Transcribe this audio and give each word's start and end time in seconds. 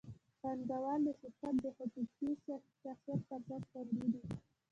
پانګهوال 0.41 0.99
د 1.07 1.09
شرکت 1.19 1.55
د 1.63 1.65
حقوقي 1.77 2.31
شخصیت 2.81 3.21
پر 3.29 3.37
اساس 3.57 3.63
خوندي 3.69 4.05
دي. 4.13 4.23